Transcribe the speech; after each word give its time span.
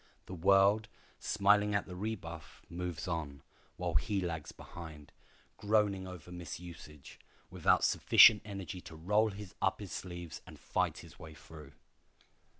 The 0.25 0.33
world, 0.33 0.87
smiling 1.19 1.75
at 1.75 1.85
the 1.85 1.95
rebuff, 1.95 2.63
moves 2.67 3.07
on, 3.07 3.43
while 3.77 3.93
he 3.93 4.19
lags 4.19 4.51
behind, 4.51 5.11
groaning 5.57 6.07
over 6.07 6.31
misusage, 6.31 7.19
without 7.51 7.83
sufficient 7.83 8.41
energy 8.43 8.81
to 8.81 8.95
roll 8.95 9.31
up 9.61 9.79
his 9.79 9.91
sleeves 9.91 10.41
and 10.47 10.57
fight 10.59 10.97
his 10.97 11.19
way 11.19 11.35
through. 11.35 11.73